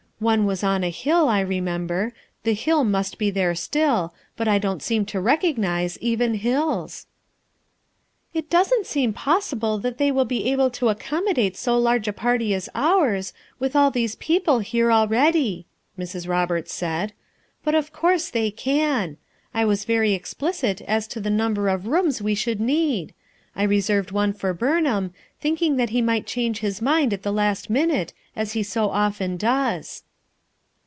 "One 0.21 0.45
was 0.45 0.63
on 0.63 0.83
a 0.83 0.89
hill, 0.89 1.27
I 1.29 1.39
re 1.39 1.59
member; 1.59 2.13
the 2.43 2.53
hill 2.53 2.83
must 2.83 3.15
he 3.19 3.31
here 3.31 3.55
still, 3.55 4.13
but 4.37 4.47
I 4.47 4.59
don't 4.59 4.83
seem 4.83 5.03
to 5.07 5.19
recognize 5.19 5.97
even 5.99 6.35
hills." 6.35 7.07
"It 8.31 8.47
doesn't 8.47 8.85
seem 8.85 9.13
possible 9.13 9.79
that 9.79 9.97
they 9.97 10.11
will 10.11 10.25
be 10.25 10.45
able 10.51 10.69
to 10.69 10.89
accommodate 10.89 11.57
so 11.57 11.75
large 11.75 12.07
a 12.07 12.13
party 12.13 12.53
as 12.53 12.69
ours, 12.75 13.33
with 13.57 13.75
all 13.75 13.89
these 13.89 14.13
people 14.17 14.59
here 14.59 14.91
already," 14.91 15.65
Mrs. 15.97 16.27
Roberts 16.27 16.71
said, 16.71 17.13
"but 17.63 17.73
of 17.73 17.91
course 17.91 18.29
they 18.29 18.51
can; 18.51 19.17
I 19.55 19.65
was 19.65 19.85
very 19.85 20.13
explicit 20.13 20.81
as 20.81 21.07
to 21.07 21.19
the 21.19 21.31
number 21.31 21.67
of 21.67 21.87
rooms 21.87 22.21
we 22.21 22.35
should 22.35 22.59
need; 22.61 23.15
I 23.55 23.63
reserved 23.63 24.11
one 24.11 24.33
for 24.33 24.53
Burnham, 24.53 25.15
thinking 25.39 25.77
that 25.77 25.89
he 25.89 25.99
might 25.99 26.27
change 26.27 26.59
his 26.59 26.79
mind 26.79 27.11
at 27.11 27.23
the 27.23 27.33
last 27.33 27.71
minute 27.71 28.13
as 28.35 28.51
he 28.53 28.61
so 28.61 28.91
often 28.91 29.35
does." 29.35 30.03